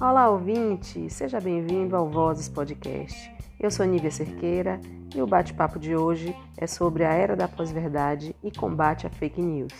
[0.00, 1.10] Olá, ouvinte!
[1.10, 3.30] Seja bem-vindo ao Vozes Podcast.
[3.60, 4.80] Eu sou Nívia Cerqueira
[5.14, 9.42] e o bate-papo de hoje é sobre a era da pós-verdade e combate à fake
[9.42, 9.72] news.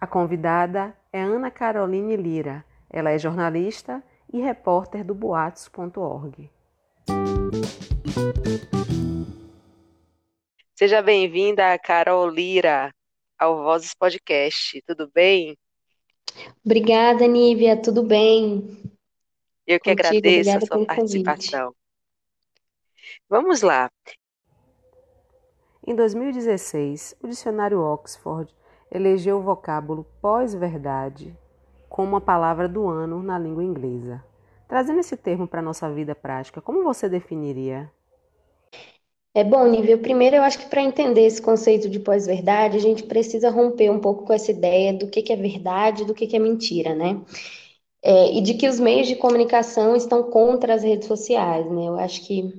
[0.00, 2.64] A convidada é Ana Caroline Lira.
[2.90, 4.02] Ela é jornalista
[4.32, 6.50] e repórter do boatos.org.
[10.74, 12.94] Seja bem-vinda, Carol Lira,
[13.38, 14.80] ao Vozes Podcast.
[14.86, 15.58] Tudo bem?
[16.64, 17.76] Obrigada, Nívia.
[17.76, 18.80] Tudo bem?
[19.66, 21.64] Eu que Contigo, agradeço a sua participação.
[21.66, 21.78] Convite.
[23.28, 23.90] Vamos lá.
[25.86, 28.54] Em 2016, o dicionário Oxford
[28.90, 31.36] elegeu o vocábulo pós-verdade
[31.88, 34.24] como a palavra do ano na língua inglesa.
[34.68, 37.90] Trazendo esse termo para a nossa vida prática, como você definiria?
[39.38, 40.00] É bom, Nível.
[40.00, 44.00] Primeiro, eu acho que para entender esse conceito de pós-verdade, a gente precisa romper um
[44.00, 46.92] pouco com essa ideia do que, que é verdade e do que, que é mentira,
[46.92, 47.22] né?
[48.02, 51.86] É, e de que os meios de comunicação estão contra as redes sociais, né?
[51.86, 52.52] Eu acho que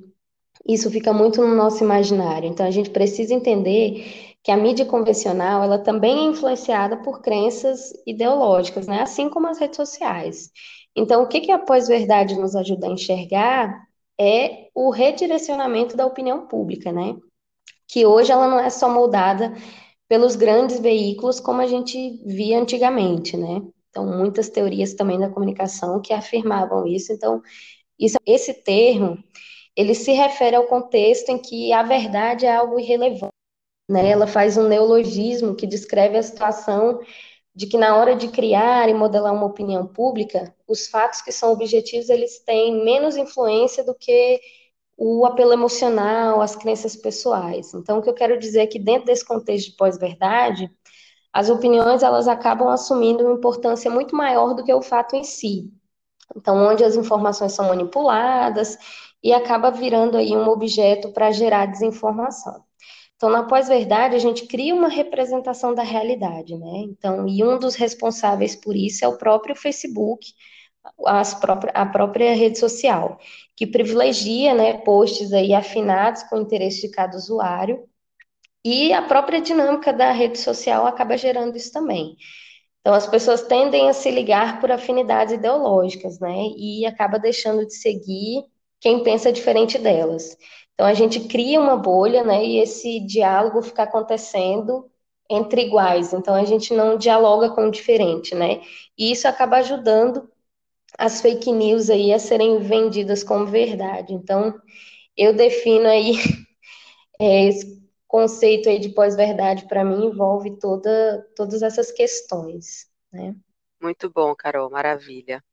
[0.66, 2.48] isso fica muito no nosso imaginário.
[2.50, 7.92] Então, a gente precisa entender que a mídia convencional ela também é influenciada por crenças
[8.08, 9.02] ideológicas, né?
[9.02, 10.50] assim como as redes sociais.
[10.96, 13.89] Então, o que, que a pós-verdade nos ajuda a enxergar
[14.20, 17.16] é o redirecionamento da opinião pública, né?
[17.88, 19.54] Que hoje ela não é só moldada
[20.08, 23.62] pelos grandes veículos como a gente via antigamente, né?
[23.90, 27.12] Então, muitas teorias também da comunicação que afirmavam isso.
[27.14, 27.42] Então,
[28.00, 29.18] isso, esse termo,
[29.76, 33.34] ele se refere ao contexto em que a verdade é algo irrelevante
[33.90, 34.12] né?
[34.12, 37.00] Ela faz um neologismo que descreve a situação
[37.56, 41.52] de que na hora de criar e modelar uma opinião pública, os fatos que são
[41.52, 44.40] objetivos eles têm menos influência do que
[44.98, 47.74] o apelo emocional, as crenças pessoais.
[47.74, 50.70] Então, o que eu quero dizer é que dentro desse contexto de pós-verdade,
[51.34, 55.72] as opiniões elas acabam assumindo uma importância muito maior do que o fato em si.
[56.36, 58.78] Então, onde as informações são manipuladas
[59.24, 62.64] e acaba virando aí um objeto para gerar desinformação.
[63.20, 66.86] Então, na pós-verdade, a gente cria uma representação da realidade, né?
[66.86, 70.26] Então, e um dos responsáveis por isso é o próprio Facebook,
[71.42, 73.20] próprias, a própria rede social,
[73.58, 77.84] que privilegia, né, posts aí afinados com o interesse de cada usuário,
[78.64, 82.16] e a própria dinâmica da rede social acaba gerando isso também.
[82.82, 86.36] Então, as pessoas tendem a se ligar por afinidades ideológicas, né?
[86.58, 88.46] E acaba deixando de seguir
[88.80, 90.38] quem pensa diferente delas.
[90.80, 92.42] Então a gente cria uma bolha, né?
[92.46, 94.90] E esse diálogo fica acontecendo
[95.30, 96.14] entre iguais.
[96.14, 98.62] Então a gente não dialoga com o diferente, né?
[98.98, 100.32] E isso acaba ajudando
[100.98, 104.14] as fake news aí a serem vendidas como verdade.
[104.14, 104.58] Então
[105.18, 106.14] eu defino aí
[107.20, 113.36] é, esse conceito aí de pós-verdade para mim envolve toda, todas essas questões, né?
[113.82, 115.44] Muito bom, Carol, maravilha.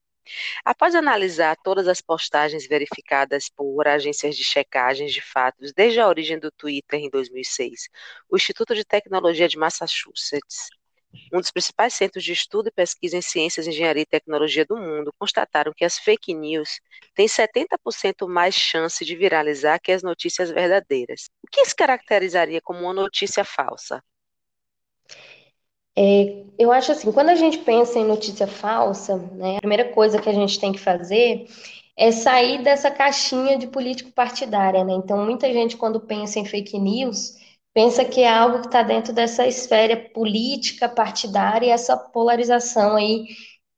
[0.64, 6.38] Após analisar todas as postagens verificadas por agências de checagens de fatos desde a origem
[6.38, 7.88] do Twitter em 2006,
[8.28, 10.68] o Instituto de Tecnologia de Massachusetts,
[11.32, 15.12] um dos principais centros de estudo e pesquisa em ciências, engenharia e tecnologia do mundo,
[15.18, 16.80] constataram que as fake news
[17.14, 21.30] têm 70% mais chance de viralizar que as notícias verdadeiras.
[21.42, 24.02] O que se caracterizaria como uma notícia falsa?
[25.98, 30.20] É, eu acho assim, quando a gente pensa em notícia falsa, né, a primeira coisa
[30.20, 31.46] que a gente tem que fazer
[31.96, 34.92] é sair dessa caixinha de político partidária, né?
[34.94, 37.34] Então, muita gente, quando pensa em fake news,
[37.72, 43.26] pensa que é algo que está dentro dessa esfera política partidária e essa polarização aí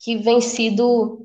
[0.00, 1.24] que vem sido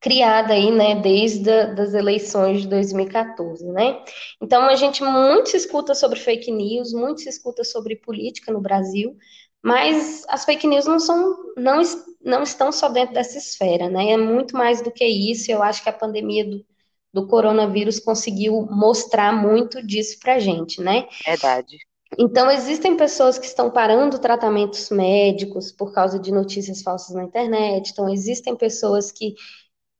[0.00, 4.02] criada aí, né, desde a, das eleições de 2014, né?
[4.40, 8.60] Então, a gente muito se escuta sobre fake news, muito se escuta sobre política no
[8.60, 9.16] Brasil,
[9.62, 11.82] mas as fake news não são, não,
[12.20, 14.10] não estão só dentro dessa esfera, né?
[14.10, 15.50] É muito mais do que isso.
[15.50, 16.66] Eu acho que a pandemia do,
[17.12, 21.06] do coronavírus conseguiu mostrar muito disso pra gente, né?
[21.24, 21.78] Verdade.
[22.18, 27.90] Então, existem pessoas que estão parando tratamentos médicos por causa de notícias falsas na internet.
[27.90, 29.34] Então, existem pessoas que,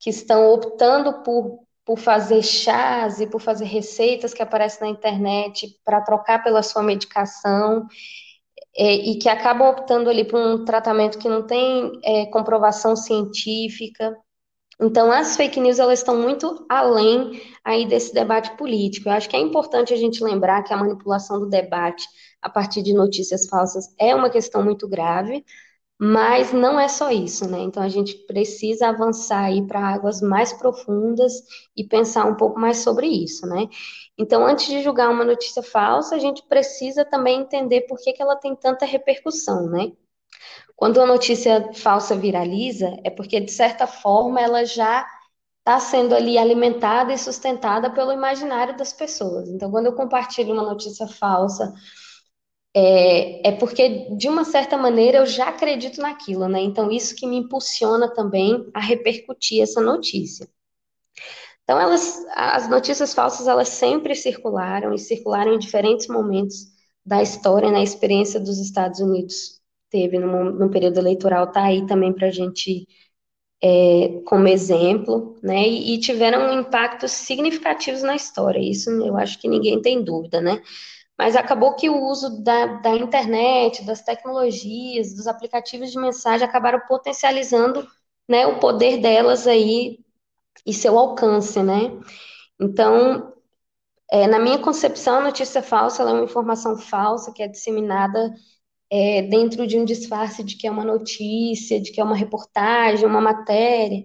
[0.00, 5.78] que estão optando por, por fazer chás e por fazer receitas que aparecem na internet
[5.84, 7.86] para trocar pela sua medicação
[8.76, 14.16] é, e que acabam optando ali por um tratamento que não tem é, comprovação científica.
[14.80, 19.08] Então, as fake news elas estão muito além aí desse debate político.
[19.08, 22.04] Eu acho que é importante a gente lembrar que a manipulação do debate
[22.40, 25.44] a partir de notícias falsas é uma questão muito grave,
[26.04, 27.60] Mas não é só isso, né?
[27.60, 31.32] Então a gente precisa avançar aí para águas mais profundas
[31.76, 33.68] e pensar um pouco mais sobre isso, né?
[34.18, 38.20] Então, antes de julgar uma notícia falsa, a gente precisa também entender por que, que
[38.20, 39.92] ela tem tanta repercussão, né?
[40.74, 45.06] Quando a notícia falsa viraliza, é porque, de certa forma, ela já
[45.60, 49.48] está sendo ali alimentada e sustentada pelo imaginário das pessoas.
[49.48, 51.72] Então, quando eu compartilho uma notícia falsa,
[52.74, 56.60] é, é, porque, de uma certa maneira, eu já acredito naquilo, né?
[56.60, 60.48] Então, isso que me impulsiona também a repercutir essa notícia.
[61.64, 66.66] Então, elas, as notícias falsas, elas sempre circularam e circularam em diferentes momentos
[67.04, 69.60] da história, na experiência dos Estados Unidos
[69.90, 72.86] teve no, no período eleitoral, tá aí também para a gente
[73.62, 75.68] é, como exemplo, né?
[75.68, 78.58] E, e, tiveram impactos significativos na história.
[78.58, 80.62] Isso eu acho que ninguém tem dúvida, né?
[81.18, 86.80] Mas acabou que o uso da, da internet, das tecnologias, dos aplicativos de mensagem acabaram
[86.88, 87.86] potencializando,
[88.28, 89.98] né, o poder delas aí
[90.66, 91.90] e seu alcance, né?
[92.60, 93.32] Então,
[94.10, 98.34] é, na minha concepção, a notícia falsa é uma informação falsa que é disseminada
[98.90, 103.06] é, dentro de um disfarce de que é uma notícia, de que é uma reportagem,
[103.06, 104.04] uma matéria.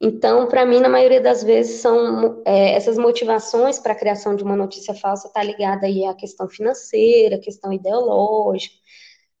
[0.00, 4.44] Então, para mim, na maioria das vezes, são é, essas motivações para a criação de
[4.44, 8.74] uma notícia falsa está ligada aí à questão financeira, questão ideológica,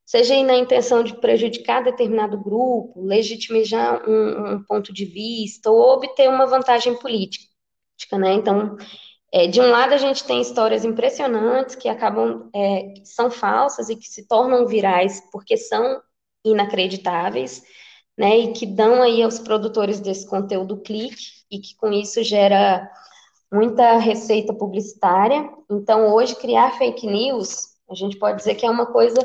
[0.06, 5.94] seja aí na intenção de prejudicar determinado grupo, legitimizar um, um ponto de vista ou
[5.94, 7.46] obter uma vantagem política,
[8.18, 8.34] né?
[8.34, 8.76] Então,
[9.32, 13.90] é, de um lado, a gente tem histórias impressionantes que acabam, é, que são falsas
[13.90, 16.00] e que se tornam virais porque são
[16.44, 17.62] inacreditáveis,
[18.16, 22.90] né, e que dão aí aos produtores desse conteúdo clique e que com isso gera
[23.52, 25.48] muita receita publicitária.
[25.70, 29.22] Então, hoje, criar fake news, a gente pode dizer que é uma coisa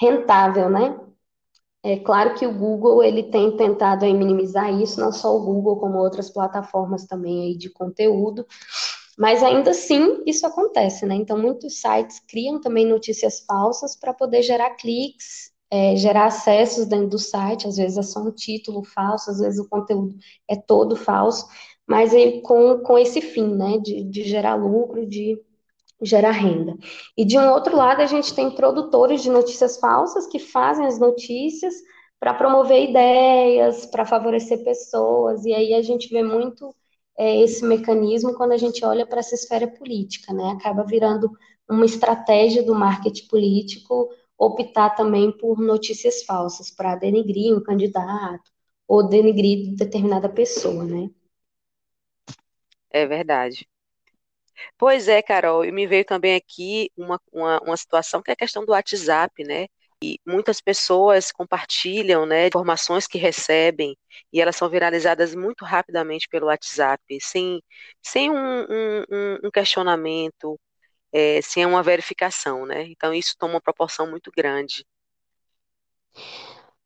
[0.00, 0.98] rentável, né?
[1.82, 5.78] É claro que o Google ele tem tentado aí minimizar isso, não só o Google,
[5.78, 8.46] como outras plataformas também aí de conteúdo,
[9.18, 11.14] mas ainda assim, isso acontece, né?
[11.14, 17.08] Então, muitos sites criam também notícias falsas para poder gerar cliques, é, gerar acessos dentro
[17.08, 17.66] do site.
[17.66, 20.14] Às vezes é só um título falso, às vezes o conteúdo
[20.48, 21.46] é todo falso,
[21.86, 23.78] mas é com, com esse fim, né?
[23.78, 25.40] De, de gerar lucro, de
[26.02, 26.76] gerar renda.
[27.16, 30.98] E de um outro lado, a gente tem produtores de notícias falsas que fazem as
[30.98, 31.74] notícias
[32.18, 36.74] para promover ideias, para favorecer pessoas, e aí a gente vê muito
[37.18, 40.50] é, esse mecanismo quando a gente olha para essa esfera política, né?
[40.50, 41.30] Acaba virando
[41.68, 44.08] uma estratégia do marketing político
[44.40, 48.50] optar também por notícias falsas para denigrir um candidato
[48.88, 51.10] ou denigrir determinada pessoa, né?
[52.90, 53.68] É verdade.
[54.78, 58.36] Pois é, Carol, e me veio também aqui uma, uma, uma situação que é a
[58.36, 59.66] questão do WhatsApp, né?
[60.02, 63.94] E muitas pessoas compartilham, né, informações que recebem
[64.32, 67.62] e elas são viralizadas muito rapidamente pelo WhatsApp, sem,
[68.02, 70.58] sem um, um, um questionamento,
[71.12, 72.86] é, sem uma verificação, né?
[72.88, 74.84] Então isso toma uma proporção muito grande.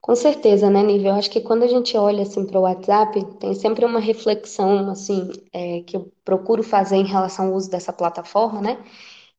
[0.00, 1.12] Com certeza, né, Nível?
[1.12, 4.90] Eu acho que quando a gente olha assim para o WhatsApp, tem sempre uma reflexão
[4.90, 8.84] assim é, que eu procuro fazer em relação ao uso dessa plataforma, né?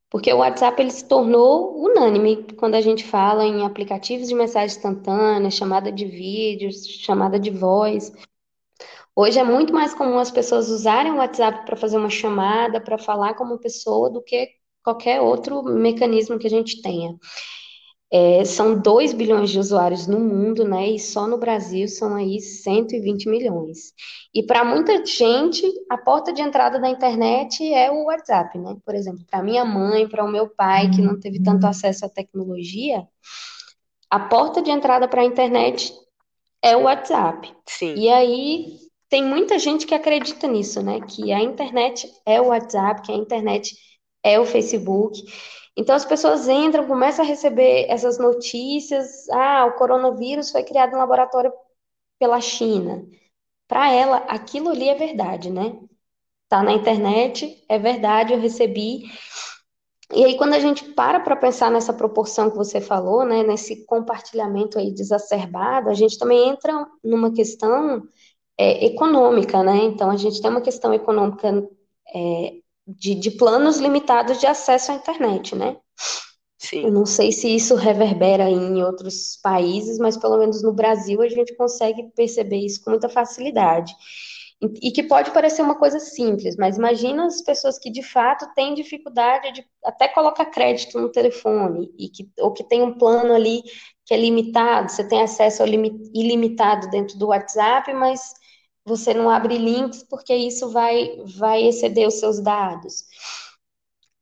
[0.10, 4.76] Porque o WhatsApp ele se tornou unânime quando a gente fala em aplicativos de mensagem
[4.76, 8.12] instantânea, chamada de vídeos, chamada de voz.
[9.16, 12.98] Hoje é muito mais comum as pessoas usarem o WhatsApp para fazer uma chamada, para
[12.98, 14.50] falar com uma pessoa, do que
[14.86, 17.18] qualquer outro mecanismo que a gente tenha.
[18.14, 20.92] É, são 2 bilhões de usuários no mundo, né?
[20.92, 23.94] E só no Brasil são aí 120 milhões.
[24.32, 28.78] E para muita gente, a porta de entrada da internet é o WhatsApp, né?
[28.86, 32.10] Por exemplo, para minha mãe, para o meu pai, que não teve tanto acesso à
[32.10, 33.08] tecnologia,
[34.08, 35.92] a porta de entrada para a internet
[36.62, 37.52] é o WhatsApp.
[37.66, 37.96] Sim.
[37.96, 38.78] E aí
[39.10, 41.02] tem muita gente que acredita nisso, né?
[41.02, 43.76] Que a internet é o WhatsApp, que a internet
[44.26, 45.24] é o Facebook.
[45.78, 50.98] Então as pessoas entram, começam a receber essas notícias, ah, o coronavírus foi criado em
[50.98, 51.54] laboratório
[52.20, 53.06] pela China.
[53.68, 55.80] Para ela, aquilo ali é verdade, né?
[56.50, 59.04] Tá na internet, é verdade, eu recebi.
[60.14, 63.86] E aí quando a gente para para pensar nessa proporção que você falou, né, nesse
[63.86, 68.04] compartilhamento aí desacerbado, a gente também entra numa questão
[68.58, 69.78] é, econômica, né?
[69.86, 71.68] Então a gente tem uma questão econômica
[72.14, 75.78] é, de, de planos limitados de acesso à internet, né?
[76.58, 76.86] Sim.
[76.86, 81.28] Eu não sei se isso reverbera em outros países, mas pelo menos no Brasil a
[81.28, 83.94] gente consegue perceber isso com muita facilidade.
[84.82, 88.74] E que pode parecer uma coisa simples, mas imagina as pessoas que de fato têm
[88.74, 93.62] dificuldade de até colocar crédito no telefone, e que, ou que tem um plano ali
[94.06, 98.34] que é limitado, você tem acesso ao ilimitado dentro do WhatsApp, mas
[98.86, 103.06] você não abre links porque isso vai, vai exceder os seus dados.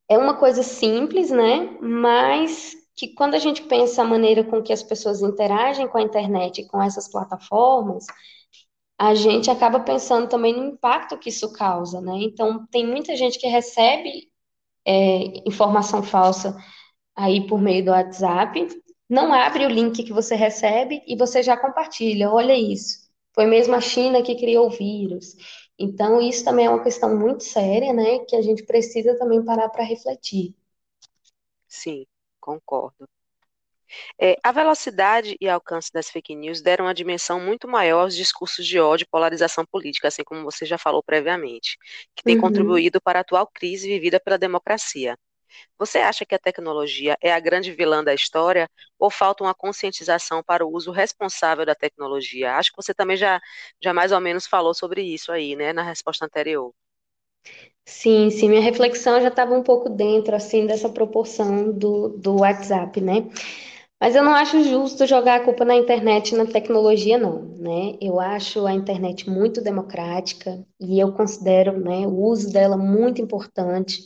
[0.09, 1.77] É uma coisa simples, né?
[1.81, 6.01] Mas que quando a gente pensa a maneira com que as pessoas interagem com a
[6.01, 8.05] internet e com essas plataformas,
[8.99, 12.13] a gente acaba pensando também no impacto que isso causa, né?
[12.21, 14.29] Então, tem muita gente que recebe
[14.85, 16.57] é, informação falsa
[17.15, 18.67] aí por meio do WhatsApp,
[19.09, 22.31] não abre o link que você recebe e você já compartilha.
[22.31, 23.02] Olha isso.
[23.33, 25.35] Foi mesmo a China que criou o vírus.
[25.77, 28.19] Então, isso também é uma questão muito séria, né?
[28.19, 30.55] Que a gente precisa também parar para refletir.
[31.67, 32.05] Sim,
[32.39, 33.07] concordo.
[34.19, 38.65] É, a velocidade e alcance das fake news deram uma dimensão muito maior aos discursos
[38.65, 41.77] de ódio e polarização política, assim como você já falou previamente,
[42.15, 42.41] que tem uhum.
[42.41, 45.17] contribuído para a atual crise vivida pela democracia.
[45.77, 48.69] Você acha que a tecnologia é a grande vilã da história
[48.99, 52.55] ou falta uma conscientização para o uso responsável da tecnologia?
[52.55, 53.39] Acho que você também já,
[53.81, 56.73] já mais ou menos falou sobre isso aí, né, na resposta anterior.
[57.85, 63.01] Sim, sim, minha reflexão já estava um pouco dentro, assim, dessa proporção do, do WhatsApp,
[63.01, 63.27] né?
[63.99, 67.97] Mas eu não acho justo jogar a culpa na internet e na tecnologia, não, né?
[68.01, 73.99] Eu acho a internet muito democrática e eu considero, né, o uso dela muito importante.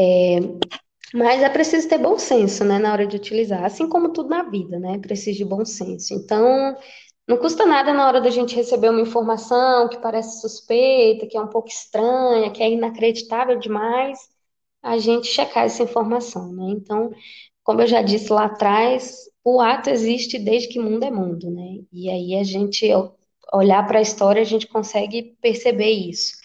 [0.00, 0.40] É,
[1.14, 4.44] mas é preciso ter bom senso, né, na hora de utilizar, assim como tudo na
[4.44, 4.98] vida, né?
[4.98, 6.14] Precisa de bom senso.
[6.14, 6.76] Então,
[7.28, 11.40] não custa nada na hora da gente receber uma informação que parece suspeita, que é
[11.40, 14.18] um pouco estranha, que é inacreditável demais,
[14.82, 16.64] a gente checar essa informação, né?
[16.70, 17.10] Então,
[17.64, 21.80] como eu já disse lá atrás, o ato existe desde que mundo é mundo, né?
[21.92, 22.88] E aí a gente
[23.52, 26.39] olhar para a história, a gente consegue perceber isso.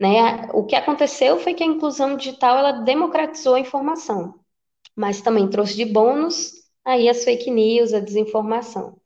[0.00, 0.48] Né?
[0.52, 4.34] O que aconteceu foi que a inclusão digital ela democratizou a informação,
[4.96, 6.52] mas também trouxe de bônus
[6.84, 9.00] aí as fake news, a desinformação.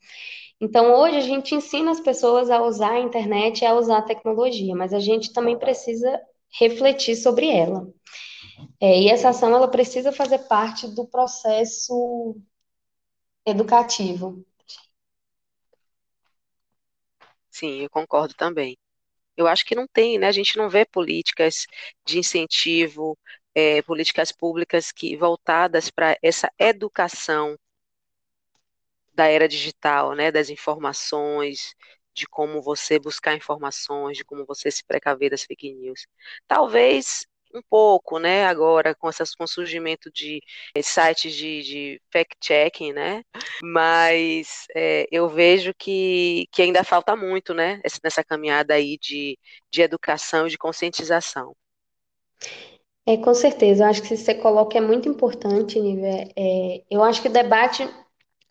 [0.61, 4.03] Então, hoje a gente ensina as pessoas a usar a internet e a usar a
[4.03, 6.21] tecnologia, mas a gente também precisa
[6.59, 7.87] refletir sobre ela.
[8.81, 12.37] É, e essa ação ela precisa fazer parte do processo
[13.47, 14.45] educativo.
[17.51, 18.77] Sim, eu concordo também.
[19.39, 20.27] Eu acho que não tem, né?
[20.29, 21.67] A gente não vê políticas
[22.07, 23.19] de incentivo,
[23.55, 27.57] é, políticas públicas que voltadas para essa educação
[29.15, 30.31] da era digital, né?
[30.31, 31.75] Das informações,
[32.15, 36.07] de como você buscar informações, de como você se precaver das fake news.
[36.47, 40.41] Talvez um pouco, né, agora com, essas, com o surgimento de
[40.75, 43.23] eh, sites de, de fact-checking, né,
[43.63, 49.39] mas é, eu vejo que, que ainda falta muito, né, nessa caminhada aí de,
[49.71, 51.55] de educação e de conscientização.
[53.07, 56.29] É, com certeza, eu acho que você coloca é muito importante, Nívia.
[56.37, 57.89] É, eu acho que o debate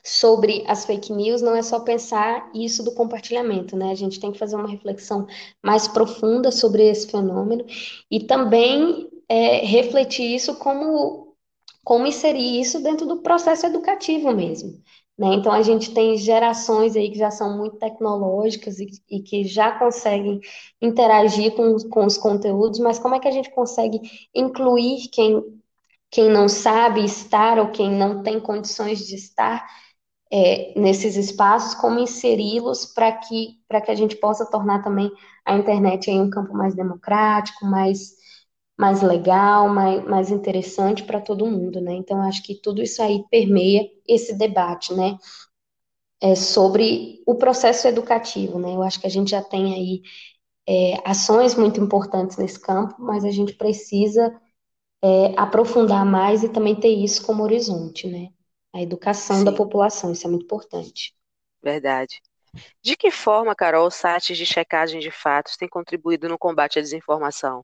[0.07, 3.91] sobre as fake news não é só pensar isso do compartilhamento, né?
[3.91, 5.27] A gente tem que fazer uma reflexão
[5.61, 7.65] mais profunda sobre esse fenômeno
[8.09, 11.35] e também é, refletir isso como,
[11.83, 14.81] como inserir isso dentro do processo educativo mesmo.
[15.17, 15.33] Né?
[15.33, 19.71] Então, a gente tem gerações aí que já são muito tecnológicas e, e que já
[19.77, 20.39] conseguem
[20.81, 23.99] interagir com, com os conteúdos, mas como é que a gente consegue
[24.33, 25.43] incluir quem,
[26.09, 29.67] quem não sabe estar ou quem não tem condições de estar
[30.31, 35.11] é, nesses espaços, como inseri-los para que, que a gente possa tornar também
[35.45, 38.15] a internet um campo mais democrático, mais,
[38.77, 41.93] mais legal, mais, mais interessante para todo mundo, né?
[41.93, 45.17] Então, acho que tudo isso aí permeia esse debate, né?
[46.21, 48.73] É, sobre o processo educativo, né?
[48.75, 50.01] Eu acho que a gente já tem aí
[50.67, 54.33] é, ações muito importantes nesse campo, mas a gente precisa
[55.03, 58.29] é, aprofundar mais e também ter isso como horizonte, né?
[58.73, 59.43] A educação Sim.
[59.45, 61.13] da população, isso é muito importante.
[61.61, 62.21] Verdade.
[62.83, 66.81] De que forma, Carol, os sites de checagem de fatos têm contribuído no combate à
[66.81, 67.63] desinformação?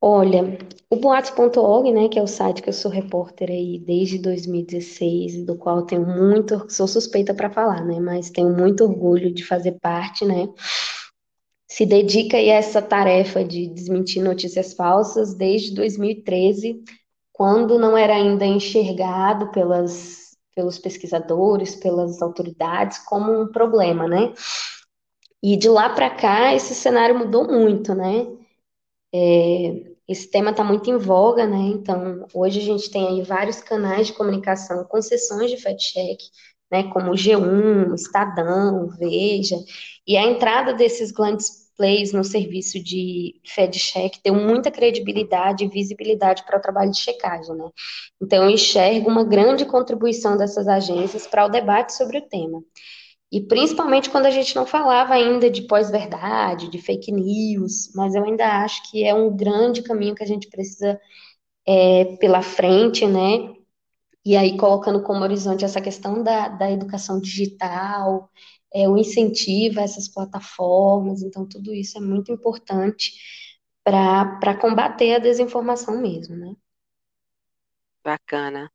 [0.00, 0.58] Olha,
[0.90, 5.56] o boatos.org, né, que é o site que eu sou repórter aí desde 2016, do
[5.56, 10.24] qual tenho muito, sou suspeita para falar, né, mas tenho muito orgulho de fazer parte,
[10.24, 10.48] né,
[11.68, 16.82] se dedica a essa tarefa de desmentir notícias falsas desde 2013,
[17.36, 24.32] quando não era ainda enxergado pelas, pelos pesquisadores, pelas autoridades, como um problema, né?
[25.42, 28.26] E de lá para cá, esse cenário mudou muito, né?
[29.14, 31.58] É, esse tema está muito em voga, né?
[31.58, 36.18] Então, hoje a gente tem aí vários canais de comunicação com sessões de fact-check,
[36.72, 36.84] né?
[36.84, 39.56] Como o G1, Estadão, Veja,
[40.06, 46.44] e a entrada desses grandes marketplace, no serviço de FedCheck, deu muita credibilidade e visibilidade
[46.44, 47.70] para o trabalho de checagem, né?
[48.20, 52.62] Então, eu enxergo uma grande contribuição dessas agências para o debate sobre o tema.
[53.30, 58.24] E principalmente quando a gente não falava ainda de pós-verdade, de fake news, mas eu
[58.24, 60.98] ainda acho que é um grande caminho que a gente precisa
[61.66, 63.52] é, pela frente, né?
[64.24, 68.30] E aí colocando como horizonte essa questão da, da educação digital,
[68.76, 73.12] é, o incentivo a essas plataformas, então tudo isso é muito importante
[73.82, 76.54] para combater a desinformação mesmo, né?
[78.04, 78.70] Bacana.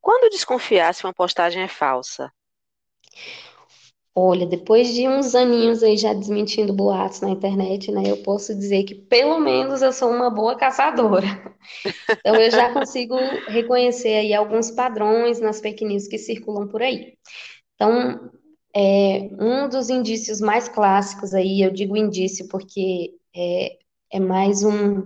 [0.00, 2.30] Quando desconfiar se uma postagem é falsa?
[4.14, 8.84] Olha, depois de uns aninhos aí já desmentindo boatos na internet, né, eu posso dizer
[8.84, 11.26] que pelo menos eu sou uma boa caçadora.
[12.20, 13.16] Então eu já consigo
[13.48, 17.14] reconhecer aí alguns padrões nas fake news que circulam por aí.
[17.74, 18.30] Então,
[18.76, 23.78] é, um dos indícios mais clássicos aí, eu digo indício porque é,
[24.12, 25.04] é mais um,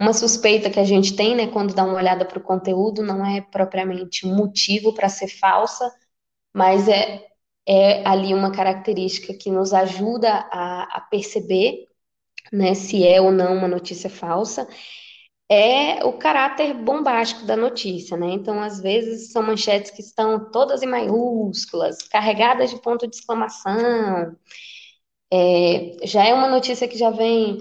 [0.00, 3.24] uma suspeita que a gente tem, né, quando dá uma olhada para o conteúdo, não
[3.24, 5.92] é propriamente motivo para ser falsa,
[6.54, 7.28] mas é
[7.66, 11.86] é ali uma característica que nos ajuda a, a perceber
[12.52, 14.68] né, se é ou não uma notícia falsa,
[15.52, 18.26] é o caráter bombástico da notícia, né?
[18.32, 24.36] Então, às vezes, são manchetes que estão todas em maiúsculas, carregadas de ponto de exclamação.
[25.32, 27.58] É, já é uma notícia que já vem,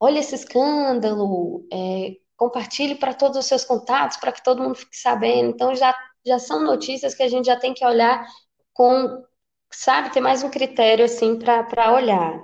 [0.00, 4.96] olha esse escândalo, é, compartilhe para todos os seus contatos, para que todo mundo fique
[4.96, 5.50] sabendo.
[5.50, 5.94] Então, já,
[6.26, 8.26] já são notícias que a gente já tem que olhar
[8.72, 9.24] com
[9.72, 12.38] sabe, ter mais um critério assim para olhar.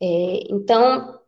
[0.00, 0.06] É,
[0.50, 1.20] então,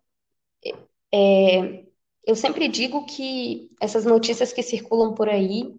[1.12, 1.84] é,
[2.26, 5.75] eu sempre digo que essas notícias que circulam por aí,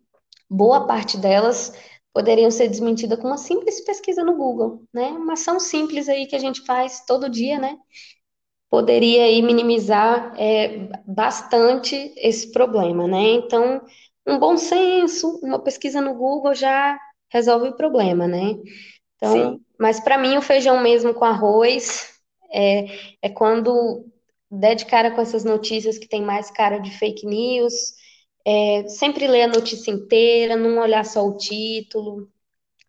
[0.50, 1.74] boa parte delas
[2.14, 5.10] poderiam ser desmentidas com uma simples pesquisa no Google, né?
[5.10, 7.78] Uma ação simples aí que a gente faz todo dia, né?
[8.70, 13.22] Poderia aí minimizar é, bastante esse problema, né?
[13.34, 13.82] Então,
[14.26, 16.98] um bom senso, uma pesquisa no Google já
[17.30, 18.56] resolve o problema, né?
[19.16, 19.62] Então, Sim.
[19.80, 22.14] mas para mim o feijão mesmo com arroz
[22.52, 22.86] é,
[23.22, 24.06] é quando
[24.60, 27.74] der de cara com essas notícias que tem mais cara de fake news,
[28.46, 32.30] é, sempre ler a notícia inteira, não olhar só o título,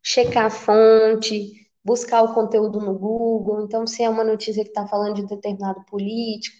[0.02, 1.52] checar a fonte,
[1.84, 3.64] buscar o conteúdo no Google.
[3.64, 6.56] Então, se é uma notícia que está falando de determinado político,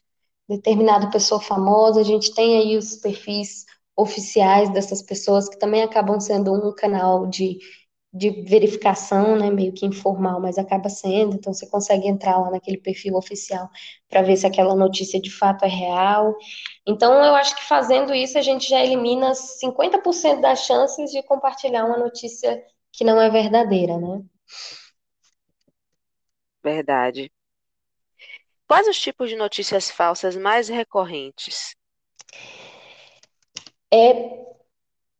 [0.49, 3.64] determinada pessoa famosa, a gente tem aí os perfis
[3.97, 7.59] oficiais dessas pessoas que também acabam sendo um canal de
[8.16, 12.79] de verificação, né, meio que informal, mas acaba sendo, então você consegue entrar lá naquele
[12.79, 13.68] perfil oficial
[14.09, 16.35] para ver se aquela notícia de fato é real.
[16.87, 21.85] Então, eu acho que fazendo isso a gente já elimina 50% das chances de compartilhar
[21.85, 24.22] uma notícia que não é verdadeira, né?
[26.62, 27.31] Verdade.
[28.66, 31.76] Quais os tipos de notícias falsas mais recorrentes?
[33.92, 34.56] É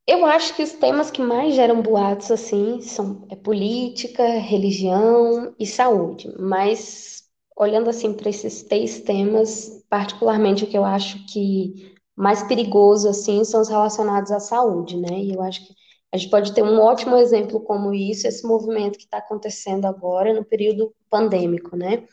[0.07, 5.67] eu acho que os temas que mais geram boatos, assim, são é política, religião e
[5.67, 6.33] saúde.
[6.39, 7.25] Mas,
[7.57, 13.45] olhando, assim, para esses três temas, particularmente o que eu acho que mais perigoso, assim,
[13.45, 15.19] são os relacionados à saúde, né?
[15.19, 15.75] E eu acho que
[16.13, 20.33] a gente pode ter um ótimo exemplo como isso, esse movimento que está acontecendo agora
[20.33, 22.07] no período pandêmico, né?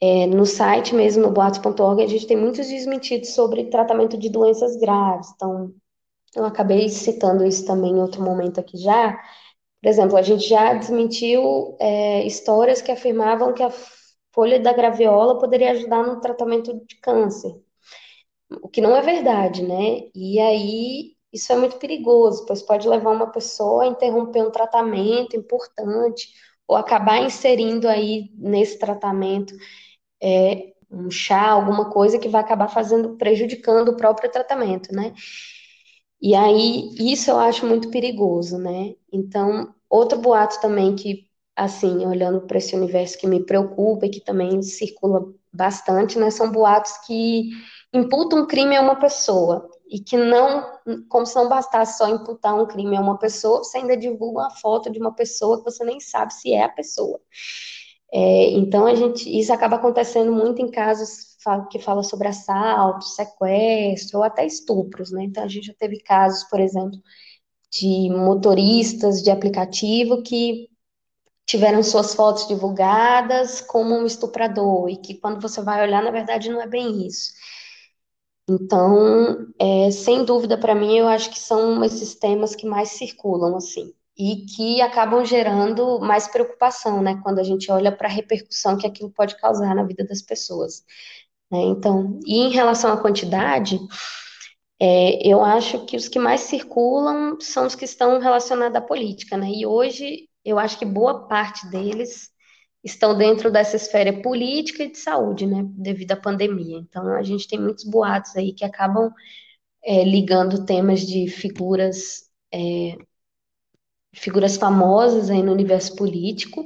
[0.00, 4.76] É, no site mesmo, no boatos.org, a gente tem muitos desmentidos sobre tratamento de doenças
[4.76, 5.28] graves.
[5.34, 5.72] Então,
[6.34, 9.12] eu acabei citando isso também em outro momento aqui já.
[9.82, 13.70] Por exemplo, a gente já desmentiu é, histórias que afirmavam que a
[14.34, 17.54] folha da graviola poderia ajudar no tratamento de câncer,
[18.62, 20.08] o que não é verdade, né?
[20.14, 25.36] E aí isso é muito perigoso, pois pode levar uma pessoa a interromper um tratamento
[25.36, 26.28] importante
[26.66, 29.54] ou acabar inserindo aí nesse tratamento
[30.22, 35.14] é, um chá, alguma coisa que vai acabar fazendo, prejudicando o próprio tratamento, né?
[36.20, 38.94] E aí, isso eu acho muito perigoso, né?
[39.12, 44.20] Então, outro boato também que, assim, olhando para esse universo que me preocupa e que
[44.20, 46.30] também circula bastante, né?
[46.30, 47.50] São boatos que
[47.92, 50.64] imputam um crime a uma pessoa e que não,
[51.08, 54.50] como se não bastasse só imputar um crime a uma pessoa, você ainda divulga uma
[54.50, 57.20] foto de uma pessoa que você nem sabe se é a pessoa.
[58.18, 61.36] É, então, a gente, isso acaba acontecendo muito em casos
[61.70, 65.24] que fala sobre assalto, sequestro ou até estupros, né?
[65.24, 66.98] Então a gente já teve casos, por exemplo,
[67.72, 70.68] de motoristas de aplicativo que
[71.46, 76.50] tiveram suas fotos divulgadas como um estuprador e que quando você vai olhar, na verdade,
[76.50, 77.32] não é bem isso.
[78.48, 83.56] Então, é, sem dúvida, para mim, eu acho que são esses temas que mais circulam,
[83.56, 83.92] assim.
[84.18, 88.86] E que acabam gerando mais preocupação, né, quando a gente olha para a repercussão que
[88.86, 90.84] aquilo pode causar na vida das pessoas.
[91.50, 91.60] Né?
[91.62, 93.78] Então, e em relação à quantidade,
[94.80, 99.36] é, eu acho que os que mais circulam são os que estão relacionados à política,
[99.36, 99.48] né?
[99.50, 102.30] E hoje eu acho que boa parte deles
[102.84, 105.64] estão dentro dessa esfera política e de saúde, né?
[105.70, 106.78] Devido à pandemia.
[106.78, 109.10] Então a gente tem muitos boatos aí que acabam
[109.84, 112.96] é, ligando temas de figuras é,
[114.16, 116.64] figuras famosas aí no universo político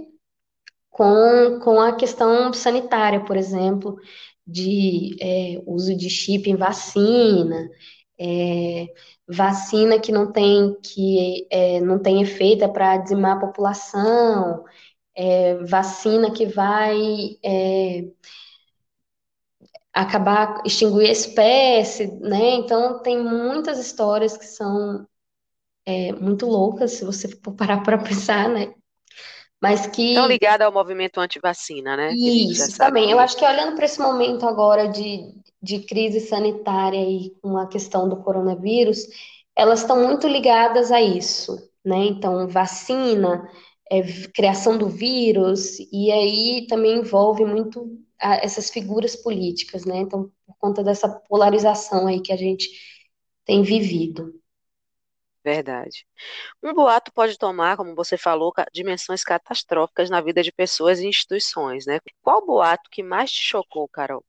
[0.90, 3.96] com, com a questão sanitária, por exemplo,
[4.46, 7.68] de é, uso de chip em vacina,
[8.18, 8.86] é,
[9.28, 14.64] vacina que não tem que é, não tem efeito é para dizimar a população,
[15.14, 16.98] é, vacina que vai
[17.44, 18.04] é,
[19.92, 22.54] acabar extinguir a espécie, né?
[22.56, 25.06] Então tem muitas histórias que são
[25.86, 28.74] é, muito loucas se você for parar para pensar, né?
[29.60, 30.10] Mas que.
[30.10, 32.12] Estão ligadas ao movimento anti-vacina, né?
[32.14, 33.06] Isso, também.
[33.06, 33.12] Que...
[33.12, 37.66] Eu acho que olhando para esse momento agora de, de crise sanitária e com a
[37.66, 39.06] questão do coronavírus,
[39.54, 42.06] elas estão muito ligadas a isso, né?
[42.06, 43.46] Então, vacina,
[43.90, 49.98] é, criação do vírus, e aí também envolve muito a, essas figuras políticas, né?
[49.98, 52.70] Então, por conta dessa polarização aí que a gente
[53.44, 54.39] tem vivido.
[55.42, 56.06] Verdade.
[56.62, 61.86] Um boato pode tomar, como você falou, dimensões catastróficas na vida de pessoas e instituições,
[61.86, 61.98] né?
[62.22, 64.22] Qual boato que mais te chocou, Carol?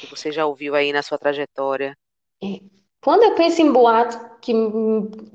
[0.00, 1.96] Que você já ouviu aí na sua trajetória?
[2.42, 2.60] É,
[3.02, 4.52] quando eu penso em boato que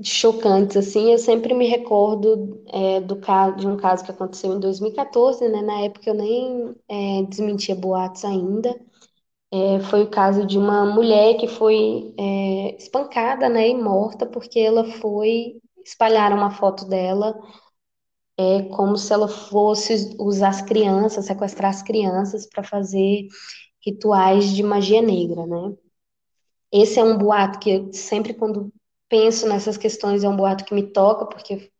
[0.04, 4.60] chocantes, assim, eu sempre me recordo é, do caso, de um caso que aconteceu em
[4.60, 5.62] 2014, né?
[5.62, 8.76] Na época eu nem é, desmentia boatos ainda.
[9.52, 14.60] É, foi o caso de uma mulher que foi é, espancada, né, e morta porque
[14.60, 17.34] ela foi espalhar uma foto dela
[18.38, 23.28] é como se ela fosse usar as crianças, sequestrar as crianças para fazer
[23.84, 25.76] rituais de magia negra, né?
[26.72, 28.72] Esse é um boato que eu sempre quando
[29.10, 31.72] penso nessas questões é um boato que me toca porque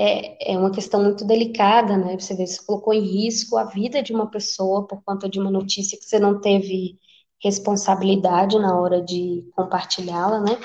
[0.00, 2.18] é, é uma questão muito delicada, né?
[2.18, 5.50] Você vê, você colocou em risco a vida de uma pessoa por conta de uma
[5.50, 6.98] notícia que você não teve
[7.42, 10.58] responsabilidade na hora de compartilhá-la, né?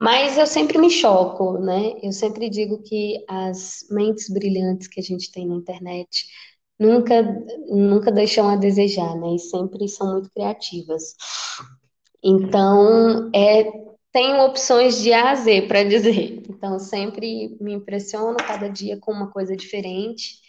[0.00, 1.94] Mas eu sempre me choco, né?
[2.02, 6.26] Eu sempre digo que as mentes brilhantes que a gente tem na internet
[6.78, 7.22] nunca,
[7.68, 9.34] nunca deixam a desejar, né?
[9.34, 11.14] E sempre são muito criativas.
[12.22, 16.42] Então, é, tenho opções de A a Z para dizer.
[16.48, 20.40] Então, sempre me impressiono cada dia com uma coisa diferente.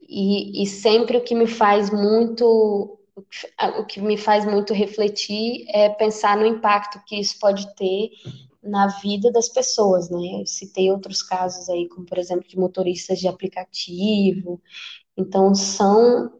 [0.00, 2.92] E, e sempre o que me faz muito
[3.78, 8.10] o que me faz muito refletir é pensar no impacto que isso pode ter
[8.62, 10.42] na vida das pessoas, né?
[10.42, 14.60] Eu citei outros casos aí, como por exemplo de motoristas de aplicativo.
[15.16, 16.30] Então são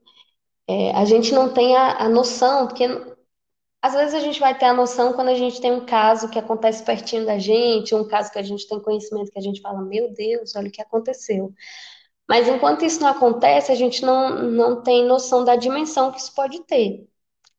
[0.69, 2.85] é, a gente não tem a, a noção, porque
[3.83, 6.39] às vezes a gente vai ter a noção quando a gente tem um caso que
[6.39, 9.83] acontece pertinho da gente, um caso que a gente tem conhecimento que a gente fala,
[9.83, 11.53] meu Deus, olha o que aconteceu.
[12.29, 16.35] Mas enquanto isso não acontece, a gente não, não tem noção da dimensão que isso
[16.35, 17.09] pode ter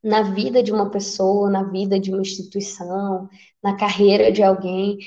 [0.04, 3.30] na vida de uma pessoa, na vida de uma instituição,
[3.64, 4.98] na carreira de alguém.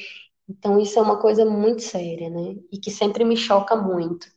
[0.48, 2.56] Então, isso é uma coisa muito séria, né?
[2.72, 4.28] E que sempre me choca muito.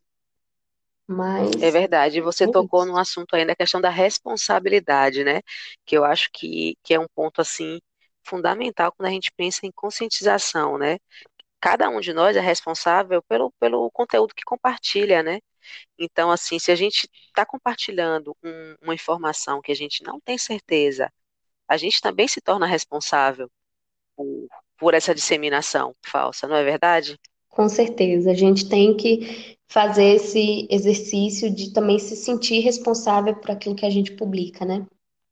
[1.08, 1.52] Mas.
[1.62, 2.22] É verdade.
[2.22, 5.42] Você é tocou num assunto aí da questão da responsabilidade, né?
[5.86, 7.80] Que eu acho que, que é um ponto, assim,
[8.24, 10.98] fundamental quando a gente pensa em conscientização, né?
[11.62, 15.40] cada um de nós é responsável pelo, pelo conteúdo que compartilha, né?
[15.98, 20.38] Então, assim, se a gente está compartilhando um, uma informação que a gente não tem
[20.38, 21.12] certeza,
[21.68, 23.50] a gente também se torna responsável
[24.16, 27.20] por, por essa disseminação falsa, não é verdade?
[27.54, 33.52] Com certeza, a gente tem que fazer esse exercício de também se sentir responsável por
[33.52, 34.86] aquilo que a gente publica, né?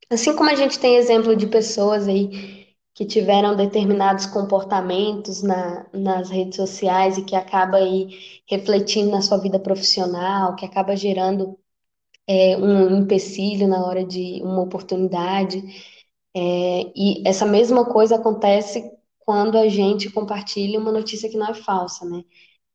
[0.07, 6.29] Assim como a gente tem exemplo de pessoas aí que tiveram determinados comportamentos na, nas
[6.29, 8.09] redes sociais e que acaba aí
[8.47, 11.57] refletindo na sua vida profissional, que acaba gerando
[12.27, 15.63] é, um empecilho na hora de uma oportunidade.
[16.35, 18.91] É, e essa mesma coisa acontece
[19.31, 22.21] quando a gente compartilha uma notícia que não é falsa, né?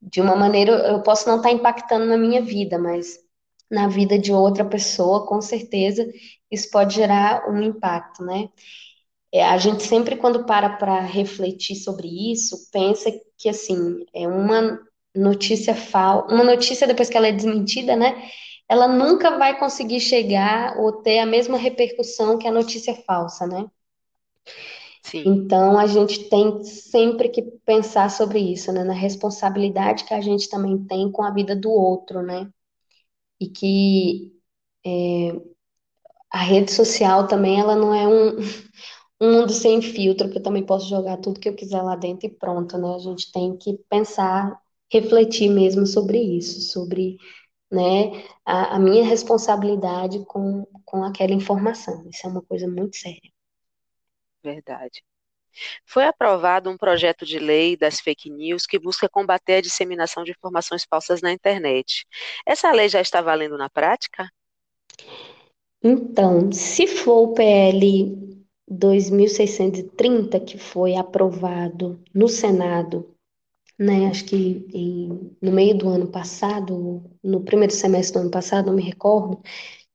[0.01, 3.19] De uma maneira, eu posso não estar impactando na minha vida, mas
[3.71, 6.11] na vida de outra pessoa, com certeza,
[6.51, 8.49] isso pode gerar um impacto, né?
[9.31, 14.81] É, a gente sempre, quando para para refletir sobre isso, pensa que, assim, é uma
[15.15, 18.31] notícia falsa, uma notícia depois que ela é desmentida, né?
[18.67, 23.67] Ela nunca vai conseguir chegar ou ter a mesma repercussão que a notícia falsa, né?
[25.07, 28.85] Sim, Então, a gente tem sempre que pensar sobre isso, né?
[28.85, 32.51] Na responsabilidade que a gente também tem com a vida do outro, né?
[33.41, 34.33] E que
[36.31, 38.37] a rede social também, ela não é um,
[39.21, 42.27] um mundo sem filtro, que eu também posso jogar tudo que eu quiser lá dentro
[42.27, 42.95] e pronto, né?
[42.95, 44.61] A gente tem que pensar,
[44.93, 47.17] refletir mesmo sobre isso, sobre,
[47.73, 52.09] né, a, a minha responsabilidade com, com aquela informação.
[52.11, 53.33] Isso é uma coisa muito séria.
[54.53, 55.03] Verdade.
[55.85, 60.31] Foi aprovado um projeto de lei das fake news que busca combater a disseminação de
[60.33, 62.07] informações falsas na internet.
[62.47, 64.31] Essa lei já está valendo na prática?
[65.83, 73.15] Então, se for o PL 2630, que foi aprovado no Senado,
[73.79, 78.67] né, acho que em, no meio do ano passado, no primeiro semestre do ano passado,
[78.67, 79.41] não me recordo,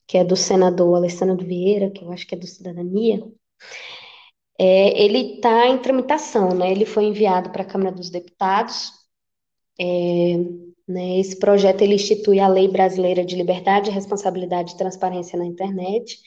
[0.07, 3.23] que é do senador Alessandro Vieira, que eu acho que é do Cidadania,
[4.63, 6.71] é, ele está em tramitação, né?
[6.71, 8.91] Ele foi enviado para a Câmara dos Deputados.
[9.79, 10.37] É,
[10.87, 16.19] né, esse projeto ele institui a Lei Brasileira de Liberdade, Responsabilidade e Transparência na Internet.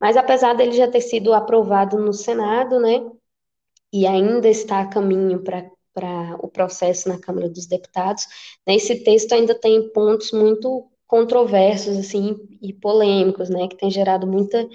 [0.00, 3.04] Mas apesar dele já ter sido aprovado no Senado, né?
[3.92, 8.26] E ainda está a caminho para para o processo na Câmara dos Deputados,
[8.66, 14.26] né, esse texto ainda tem pontos muito controversos assim e polêmicos, né, que tem gerado
[14.26, 14.68] muita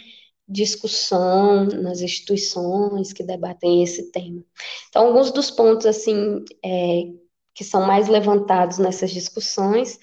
[0.50, 4.44] discussão nas instituições que debatem esse tema.
[4.90, 7.04] Então, alguns dos pontos, assim, é,
[7.54, 10.00] que são mais levantados nessas discussões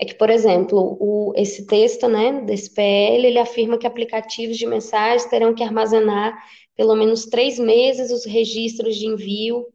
[0.00, 4.66] é que, por exemplo, o, esse texto, né, desse PL, ele afirma que aplicativos de
[4.66, 6.34] mensagens terão que armazenar
[6.74, 9.66] pelo menos três meses os registros de envio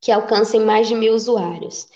[0.00, 1.86] que alcancem mais de mil usuários.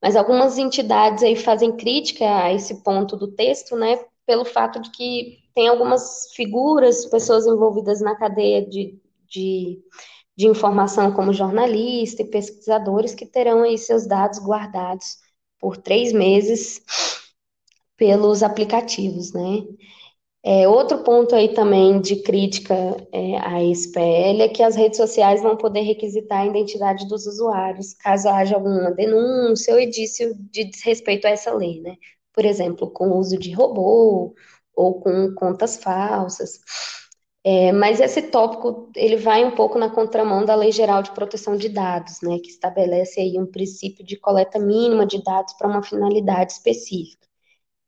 [0.00, 4.90] Mas algumas entidades aí fazem crítica a esse ponto do texto, né, pelo fato de
[4.90, 9.80] que tem algumas figuras, pessoas envolvidas na cadeia de, de,
[10.36, 15.18] de informação, como jornalista e pesquisadores, que terão aí seus dados guardados
[15.58, 16.82] por três meses
[17.96, 19.64] pelos aplicativos, né?
[20.44, 22.74] É, outro ponto aí também de crítica
[23.12, 27.26] é, a esse PL é que as redes sociais vão poder requisitar a identidade dos
[27.26, 31.96] usuários, caso haja alguma denúncia ou indício de desrespeito a essa lei, né?
[32.36, 34.34] Por exemplo, com o uso de robô
[34.74, 36.60] ou com contas falsas.
[37.42, 41.56] É, mas esse tópico ele vai um pouco na contramão da Lei Geral de Proteção
[41.56, 45.82] de Dados, né, que estabelece aí um princípio de coleta mínima de dados para uma
[45.82, 47.26] finalidade específica,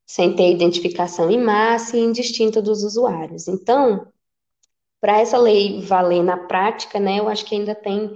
[0.06, 3.48] sem ter identificação em massa e indistinta dos usuários.
[3.48, 4.06] Então,
[5.00, 8.14] para essa lei valer na prática, né, eu acho que ainda tem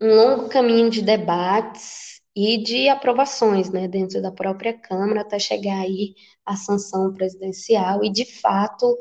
[0.00, 5.80] um longo caminho de debates e de aprovações, né, dentro da própria Câmara até chegar
[5.80, 8.98] aí a sanção presidencial e, de fato,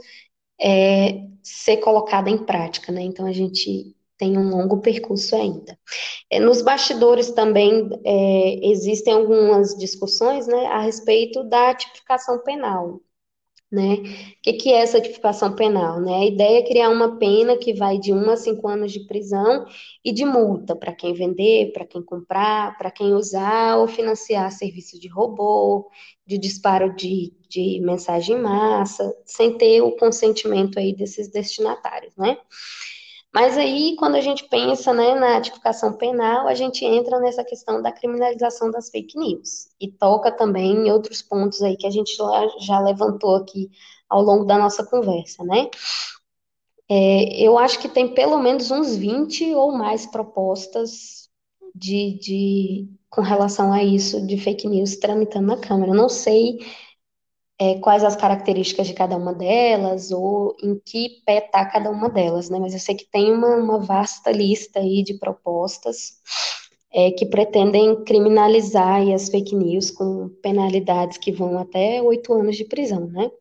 [0.61, 3.01] é, ser colocada em prática, né?
[3.01, 5.77] Então, a gente tem um longo percurso ainda.
[6.29, 13.01] É, nos bastidores também é, existem algumas discussões, né, a respeito da tipificação penal
[13.73, 13.95] né?
[13.95, 16.13] O que, que é essa tipificação penal, né?
[16.13, 19.65] A ideia é criar uma pena que vai de 1 a 5 anos de prisão
[20.05, 24.99] e de multa para quem vender, para quem comprar, para quem usar ou financiar serviços
[24.99, 25.89] de robô,
[26.25, 32.37] de disparo de, de mensagem em massa, sem ter o consentimento aí desses destinatários, né?
[33.33, 37.81] Mas aí, quando a gente pensa né, na tipificação penal, a gente entra nessa questão
[37.81, 42.15] da criminalização das fake news e toca também em outros pontos aí que a gente
[42.59, 43.71] já, levantou aqui
[44.07, 45.67] ao longo da nossa conversa, né?
[46.87, 51.27] É, eu acho que tem pelo menos uns 20 ou mais propostas
[51.73, 55.91] de, de com relação a isso de fake news tramitando na Câmara.
[55.91, 56.59] Não sei
[57.63, 62.09] é, quais as características de cada uma delas, ou em que pé está cada uma
[62.09, 62.59] delas, né?
[62.59, 66.19] Mas eu sei que tem uma, uma vasta lista aí de propostas
[66.91, 72.65] é, que pretendem criminalizar as fake news com penalidades que vão até oito anos de
[72.65, 73.31] prisão, né?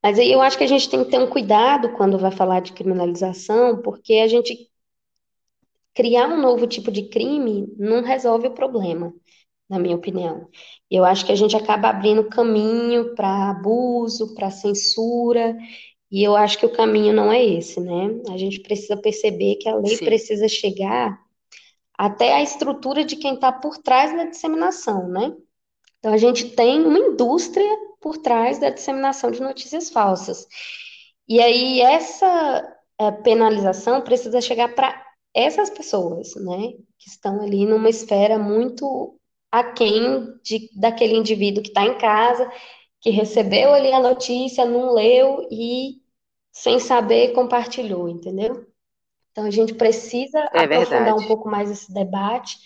[0.00, 2.60] Mas aí eu acho que a gente tem que ter um cuidado quando vai falar
[2.60, 4.70] de criminalização, porque a gente
[5.92, 9.12] criar um novo tipo de crime não resolve o problema
[9.68, 10.48] na minha opinião.
[10.90, 15.56] Eu acho que a gente acaba abrindo caminho para abuso, para censura,
[16.10, 18.20] e eu acho que o caminho não é esse, né?
[18.30, 20.04] A gente precisa perceber que a lei Sim.
[20.04, 21.20] precisa chegar
[21.96, 25.36] até a estrutura de quem está por trás da disseminação, né?
[25.98, 27.68] Então a gente tem uma indústria
[28.00, 30.46] por trás da disseminação de notícias falsas.
[31.28, 35.04] E aí essa é, penalização precisa chegar para
[35.34, 36.72] essas pessoas, né?
[36.98, 39.17] Que estão ali numa esfera muito
[39.52, 42.50] aquém de, daquele indivíduo que está em casa,
[43.00, 46.00] que recebeu ali a notícia, não leu e,
[46.52, 48.66] sem saber, compartilhou, entendeu?
[49.32, 51.26] Então a gente precisa É aprofundar um verdade.
[51.26, 52.58] pouco mais esse debate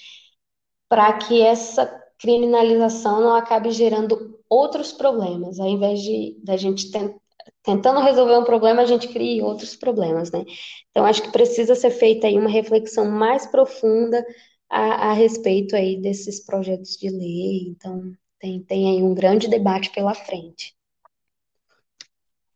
[0.89, 1.87] para que essa
[2.19, 7.15] criminalização não acabe gerando outros problemas, ao invés de da gente tent,
[7.63, 10.45] tentando resolver um problema, a gente cria outros problemas, né?
[10.91, 14.25] Então acho que precisa ser feita aí uma reflexão mais profunda
[14.73, 17.69] a, a respeito aí desses projetos de lei.
[17.69, 20.75] Então tem, tem aí um grande debate pela frente.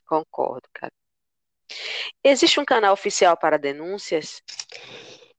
[0.08, 0.92] Concordo, cara.
[2.24, 4.42] Existe um canal oficial para denúncias?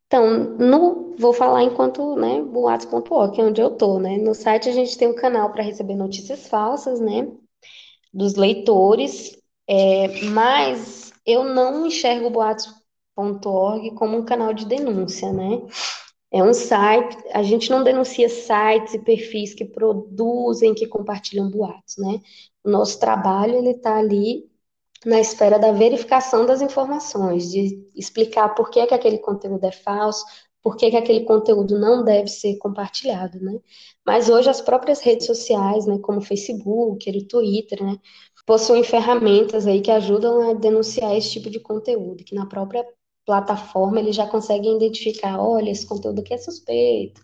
[0.05, 4.17] Então, no, vou falar enquanto, né, boatos.org, que é onde eu tô, né?
[4.17, 7.27] No site a gente tem um canal para receber notícias falsas, né,
[8.13, 9.37] dos leitores,
[9.67, 15.61] é, mas eu não enxergo boatos.org como um canal de denúncia, né?
[16.31, 21.95] É um site, a gente não denuncia sites e perfis que produzem, que compartilham boatos,
[21.97, 22.19] né?
[22.63, 24.49] O nosso trabalho, ele está ali
[25.05, 30.25] na espera da verificação das informações, de explicar por que, que aquele conteúdo é falso,
[30.61, 33.59] por que, que aquele conteúdo não deve ser compartilhado, né?
[34.05, 37.97] Mas hoje as próprias redes sociais, né, como o Facebook, o Twitter, né,
[38.45, 42.85] possuem ferramentas aí que ajudam a denunciar esse tipo de conteúdo, que na própria
[43.27, 47.21] plataforma eles já conseguem identificar, olha, esse conteúdo aqui é suspeito,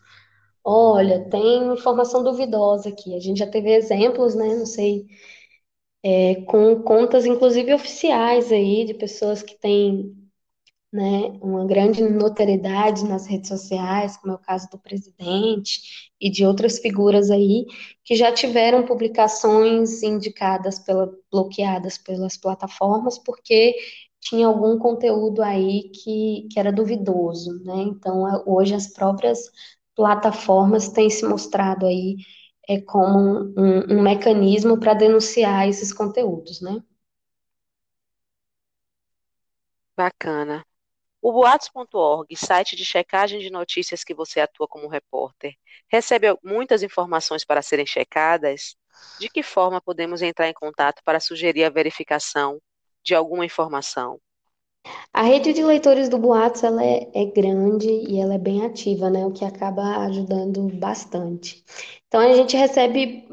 [0.63, 3.15] olha, tem informação duvidosa aqui.
[3.15, 5.07] A gente já teve exemplos, né, não sei
[6.03, 10.13] é, com contas, inclusive oficiais aí, de pessoas que têm
[10.91, 16.45] né, uma grande notoriedade nas redes sociais, como é o caso do presidente e de
[16.45, 17.65] outras figuras aí,
[18.05, 23.75] que já tiveram publicações indicadas pela, bloqueadas pelas plataformas, porque
[24.23, 27.75] tinha algum conteúdo aí que, que era duvidoso, né?
[27.83, 29.39] Então, hoje as próprias
[29.95, 32.17] plataformas têm se mostrado aí
[32.67, 33.19] é, como
[33.57, 36.81] um, um mecanismo para denunciar esses conteúdos, né?
[39.95, 40.65] Bacana.
[41.21, 45.55] O boatos.org, site de checagem de notícias que você atua como repórter,
[45.89, 48.75] recebe muitas informações para serem checadas?
[49.19, 52.59] De que forma podemos entrar em contato para sugerir a verificação
[53.03, 54.19] de alguma informação?
[55.13, 59.09] A rede de leitores do Boatos ela é, é, grande e ela é bem ativa,
[59.09, 59.25] né?
[59.25, 61.63] O que acaba ajudando bastante.
[62.07, 63.27] Então a gente recebe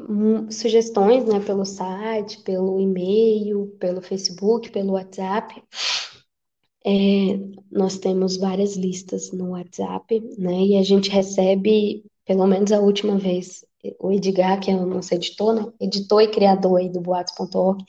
[0.49, 5.61] sugestões, né, pelo site, pelo e-mail, pelo Facebook, pelo WhatsApp.
[6.85, 6.91] É,
[7.71, 10.61] nós temos várias listas no WhatsApp, né?
[10.61, 13.63] E a gente recebe, pelo menos a última vez,
[13.99, 15.65] o Edgar, que é o nosso editor, né?
[15.79, 17.83] Editor e criador aí do Boatos.org,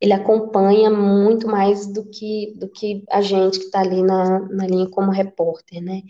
[0.00, 4.66] ele acompanha muito mais do que, do que a gente que está ali na, na
[4.66, 6.02] linha como repórter, né?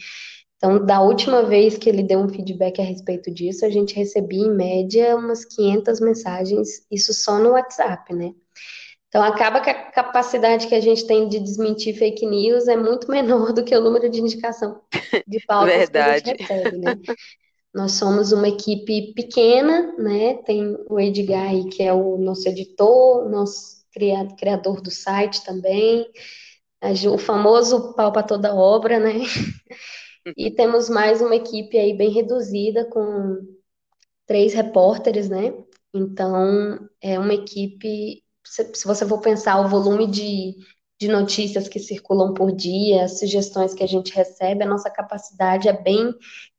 [0.57, 4.47] Então, da última vez que ele deu um feedback a respeito disso, a gente recebia,
[4.47, 8.33] em média, umas 500 mensagens, isso só no WhatsApp, né?
[9.09, 13.09] Então, acaba que a capacidade que a gente tem de desmentir fake news é muito
[13.11, 14.81] menor do que o número de indicação
[15.27, 16.23] de pautas Verdade.
[16.23, 16.95] que a gente recebe, né?
[17.75, 20.35] Nós somos uma equipe pequena, né?
[20.47, 23.76] Tem o Edgar aí, que é o nosso editor, nosso
[24.39, 26.07] criador do site também,
[27.11, 29.15] o famoso pau para toda obra, né?
[30.37, 33.39] E temos mais uma equipe aí bem reduzida, com
[34.27, 35.55] três repórteres, né?
[35.95, 40.55] Então, é uma equipe se você for pensar o volume de,
[41.01, 45.69] de notícias que circulam por dia, as sugestões que a gente recebe, a nossa capacidade
[45.69, 46.15] é bem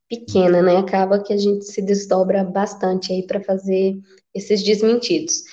[0.10, 0.78] pequena, né?
[0.78, 3.98] Acaba que a gente se desdobra bastante aí para fazer
[4.34, 5.44] esses desmentidos.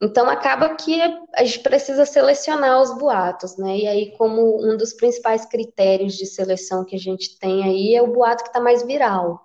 [0.00, 1.00] Então acaba que
[1.34, 3.78] a gente precisa selecionar os boatos, né?
[3.78, 8.02] E aí, como um dos principais critérios de seleção que a gente tem aí é
[8.02, 9.44] o boato que está mais viral.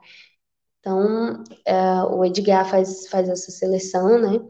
[0.79, 4.45] Então, é, o Edgar faz, faz essa seleção, né?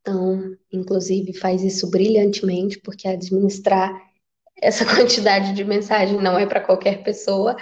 [0.00, 3.92] Então, inclusive, faz isso brilhantemente, porque administrar
[4.60, 7.56] essa quantidade de mensagem não é para qualquer pessoa.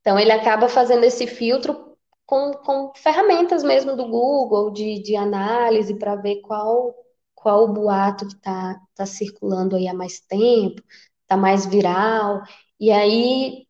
[0.00, 1.89] Então, ele acaba fazendo esse filtro
[2.30, 6.94] com, com ferramentas mesmo do Google, de, de análise, para ver qual,
[7.34, 10.80] qual o boato que está tá circulando aí há mais tempo,
[11.22, 12.42] está mais viral.
[12.78, 13.66] E aí,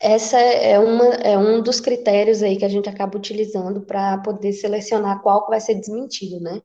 [0.00, 4.52] essa é, uma, é um dos critérios aí que a gente acaba utilizando para poder
[4.52, 6.60] selecionar qual que vai ser desmentido, né?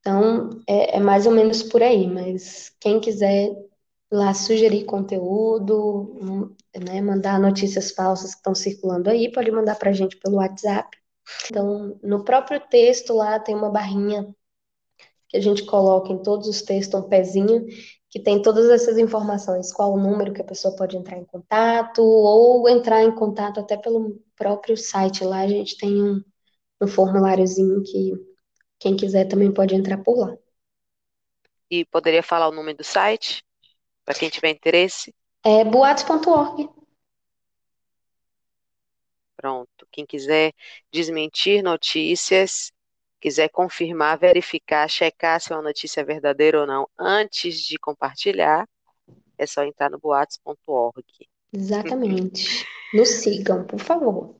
[0.00, 3.50] Então, é, é, mais ou menos por aí, mas quem quiser
[4.10, 9.92] lá sugerir conteúdo, né, mandar notícias falsas que estão circulando aí, pode mandar para a
[9.92, 10.98] gente pelo WhatsApp.
[11.48, 14.34] Então, no próprio texto lá tem uma barrinha
[15.28, 17.64] que a gente coloca em todos os textos, um pezinho,
[18.10, 22.02] que tem todas essas informações, qual o número que a pessoa pode entrar em contato,
[22.02, 26.20] ou entrar em contato até pelo próprio site lá, a gente tem um,
[26.82, 28.12] um formuláriozinho que
[28.80, 30.36] quem quiser também pode entrar por lá.
[31.70, 33.44] E poderia falar o nome do site,
[34.10, 35.14] para quem tiver interesse?
[35.44, 36.68] É boatos.org.
[39.36, 39.86] Pronto.
[39.92, 40.52] Quem quiser
[40.92, 42.72] desmentir notícias,
[43.20, 48.68] quiser confirmar, verificar, checar se uma notícia é verdadeira ou não antes de compartilhar,
[49.38, 51.04] é só entrar no boatos.org.
[51.52, 52.66] Exatamente.
[52.92, 54.34] Nos sigam, por favor.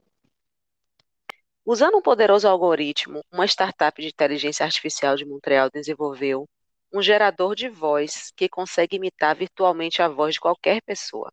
[1.65, 6.49] Usando um poderoso algoritmo, uma startup de inteligência artificial de Montreal desenvolveu
[6.93, 11.33] um gerador de voz que consegue imitar virtualmente a voz de qualquer pessoa.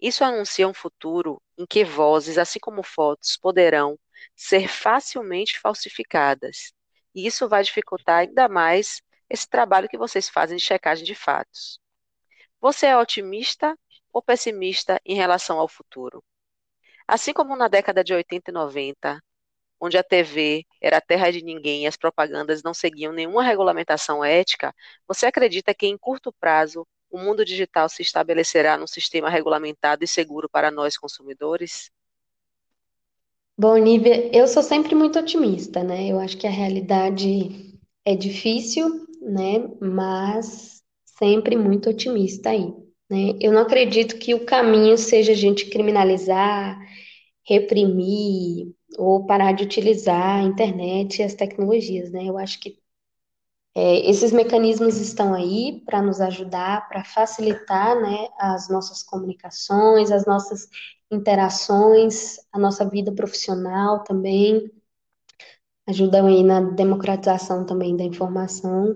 [0.00, 3.98] Isso anuncia um futuro em que vozes, assim como fotos, poderão
[4.34, 6.72] ser facilmente falsificadas.
[7.14, 11.78] E isso vai dificultar ainda mais esse trabalho que vocês fazem de checagem de fatos.
[12.60, 13.78] Você é otimista
[14.12, 16.22] ou pessimista em relação ao futuro?
[17.06, 19.22] Assim como na década de 80 e 90,
[19.82, 24.24] onde a TV era a terra de ninguém e as propagandas não seguiam nenhuma regulamentação
[24.24, 24.72] ética,
[25.08, 30.08] você acredita que em curto prazo o mundo digital se estabelecerá num sistema regulamentado e
[30.08, 31.90] seguro para nós consumidores?
[33.58, 36.06] Bom, Nívia, eu sou sempre muito otimista, né?
[36.06, 39.68] Eu acho que a realidade é difícil, né?
[39.80, 40.80] Mas
[41.18, 42.72] sempre muito otimista aí,
[43.10, 43.36] né?
[43.40, 46.80] Eu não acredito que o caminho seja a gente criminalizar,
[47.44, 52.24] reprimir, ou parar de utilizar a internet e as tecnologias, né?
[52.24, 52.78] Eu acho que
[53.74, 60.26] é, esses mecanismos estão aí para nos ajudar, para facilitar, né, as nossas comunicações, as
[60.26, 60.68] nossas
[61.10, 64.70] interações, a nossa vida profissional também,
[65.88, 68.94] ajudam aí na democratização também da informação,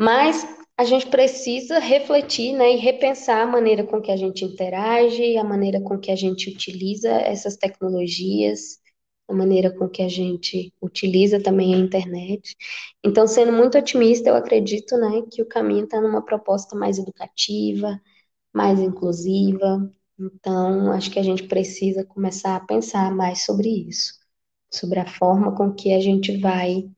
[0.00, 0.46] mas
[0.76, 5.44] a gente precisa refletir, né, e repensar a maneira com que a gente interage, a
[5.44, 8.81] maneira com que a gente utiliza essas tecnologias,
[9.32, 12.56] a maneira com que a gente utiliza também a internet.
[13.04, 18.00] Então, sendo muito otimista, eu acredito, né, que o caminho está numa proposta mais educativa,
[18.52, 19.90] mais inclusiva.
[20.18, 24.14] Então, acho que a gente precisa começar a pensar mais sobre isso,
[24.70, 26.90] sobre a forma com que a gente vai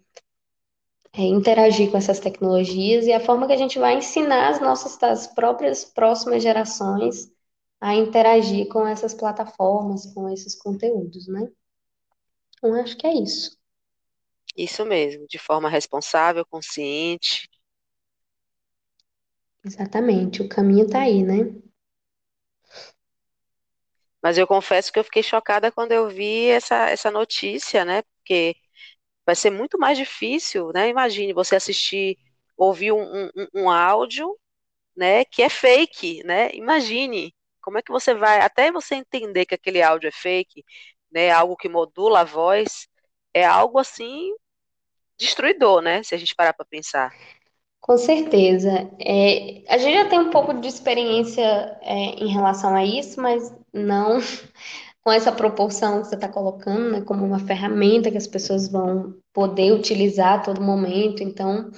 [1.12, 5.00] é, interagir com essas tecnologias e a forma que a gente vai ensinar as nossas
[5.02, 7.32] as próprias próximas gerações
[7.80, 11.48] a interagir com essas plataformas, com esses conteúdos, né?
[12.64, 13.58] Então, acho que é isso.
[14.56, 17.46] Isso mesmo, de forma responsável, consciente.
[19.62, 21.52] Exatamente, o caminho está aí, né?
[24.22, 28.00] Mas eu confesso que eu fiquei chocada quando eu vi essa, essa notícia, né?
[28.00, 28.56] Porque
[29.26, 30.88] vai ser muito mais difícil, né?
[30.88, 32.16] Imagine você assistir,
[32.56, 34.38] ouvir um, um, um áudio,
[34.96, 35.26] né?
[35.26, 36.50] Que é fake, né?
[36.54, 40.64] Imagine como é que você vai, até você entender que aquele áudio é fake,
[41.14, 41.30] né?
[41.30, 42.88] Algo que modula a voz,
[43.32, 44.34] é algo assim
[45.16, 46.02] destruidor, né?
[46.02, 47.14] Se a gente parar para pensar.
[47.80, 48.90] Com certeza.
[48.98, 51.42] É, a gente já tem um pouco de experiência
[51.82, 54.18] é, em relação a isso, mas não
[55.04, 59.14] com essa proporção que você está colocando, né, como uma ferramenta que as pessoas vão
[59.32, 61.22] poder utilizar a todo momento.
[61.22, 61.70] Então,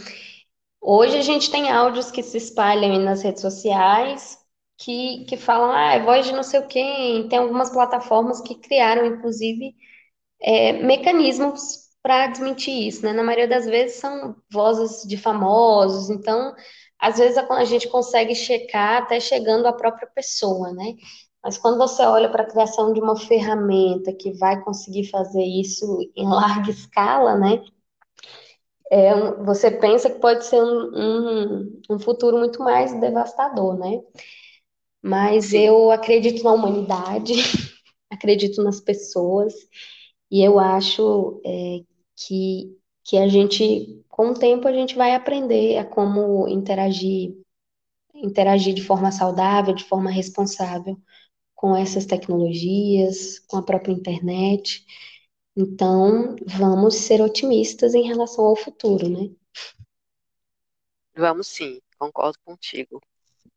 [0.81, 4.39] hoje a gente tem áudios que se espalham nas redes sociais
[4.79, 7.29] que, que falam, ah, é voz de não sei o quem.
[7.29, 9.75] Tem algumas plataformas que criaram, inclusive,
[10.43, 13.13] é, mecanismos para desmentir isso, né?
[13.13, 16.55] Na maioria das vezes são vozes de famosos, então
[17.01, 20.95] às vezes a gente consegue checar até chegando à própria pessoa, né?
[21.43, 25.99] Mas quando você olha para a criação de uma ferramenta que vai conseguir fazer isso
[26.17, 27.63] em larga escala, né?
[28.91, 34.01] É, você pensa que pode ser um, um, um futuro muito mais devastador, né?
[35.07, 37.33] Mas eu acredito na humanidade,
[38.11, 39.55] acredito nas pessoas,
[40.29, 41.85] e eu acho é,
[42.17, 47.37] que, que a gente, com o tempo, a gente vai aprender a como interagir,
[48.15, 51.01] interagir de forma saudável, de forma responsável
[51.55, 54.85] com essas tecnologias, com a própria internet.
[55.57, 59.31] Então, vamos ser otimistas em relação ao futuro, né?
[61.17, 63.01] Vamos sim, concordo contigo.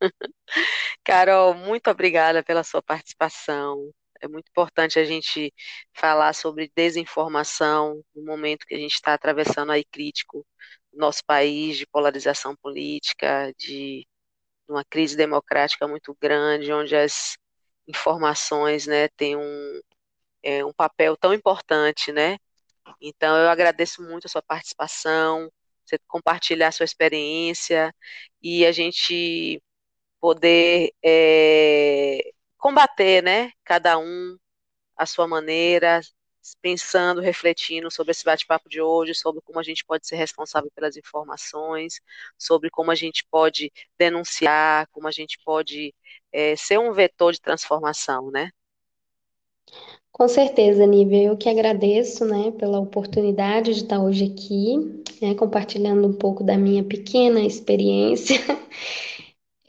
[1.04, 3.92] Carol, muito obrigada pela sua participação.
[4.20, 5.52] É muito importante a gente
[5.94, 10.46] falar sobre desinformação no momento que a gente está atravessando aí crítico
[10.92, 14.06] no nosso país, de polarização política, de
[14.68, 17.36] uma crise democrática muito grande, onde as
[17.88, 19.80] informações né, têm um,
[20.42, 22.38] é, um papel tão importante, né?
[23.00, 25.50] Então, eu agradeço muito a sua participação,
[25.84, 27.94] você compartilhar a sua experiência
[28.42, 29.62] e a gente
[30.20, 33.52] poder é, combater, né?
[33.64, 34.36] Cada um
[34.96, 36.00] à sua maneira,
[36.60, 40.96] pensando, refletindo sobre esse bate-papo de hoje, sobre como a gente pode ser responsável pelas
[40.96, 42.00] informações,
[42.38, 45.94] sobre como a gente pode denunciar, como a gente pode
[46.32, 48.50] é, ser um vetor de transformação, né?
[50.12, 54.76] Com certeza, Nívia, eu que agradeço, né, pela oportunidade de estar hoje aqui,
[55.22, 58.36] né, compartilhando um pouco da minha pequena experiência.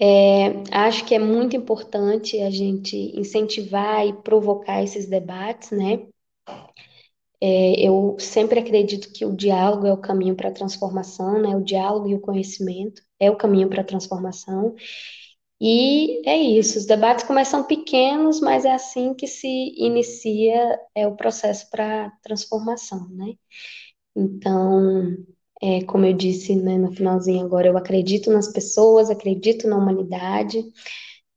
[0.03, 6.07] É, acho que é muito importante a gente incentivar e provocar esses debates, né?
[7.43, 11.55] É, eu sempre acredito que o diálogo é o caminho para a transformação, né?
[11.55, 14.75] O diálogo e o conhecimento é o caminho para a transformação.
[15.61, 19.47] E é isso, os debates começam pequenos, mas é assim que se
[19.77, 23.33] inicia é, o processo para transformação, né?
[24.15, 25.17] Então,
[25.62, 30.64] é, como eu disse né, no finalzinho agora, eu acredito nas pessoas, acredito na humanidade,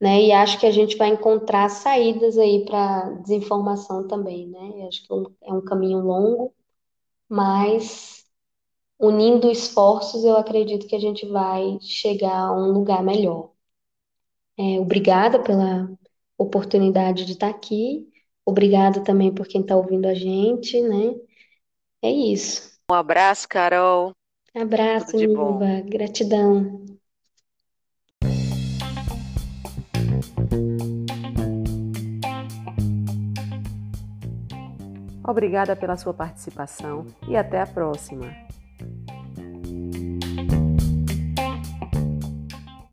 [0.00, 0.22] né?
[0.24, 4.86] E acho que a gente vai encontrar saídas aí para desinformação também, né?
[4.88, 5.12] Acho que
[5.44, 6.54] é um caminho longo,
[7.28, 8.24] mas
[9.00, 13.50] unindo esforços, eu acredito que a gente vai chegar a um lugar melhor.
[14.56, 15.88] É, obrigada pela
[16.38, 18.08] oportunidade de estar aqui.
[18.44, 21.14] Obrigada também por quem está ouvindo a gente, né?
[22.02, 22.73] É isso.
[22.90, 24.12] Um abraço, Carol.
[24.54, 25.80] Abraço, Nilva.
[25.86, 26.84] Gratidão.
[35.26, 38.30] Obrigada pela sua participação e até a próxima.